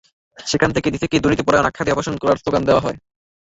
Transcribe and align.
সেখান 0.37 0.69
থেকে 0.75 0.87
ডিসিকে 0.93 1.21
দুর্নীতিপরায়ণ 1.23 1.67
আখ্যা 1.67 1.83
দিয়ে 1.85 1.95
অপসারণ 1.95 2.17
চেয়ে 2.17 2.41
স্লোগান 2.41 2.61
দেওয়া 2.65 2.83
হয়। 2.85 2.97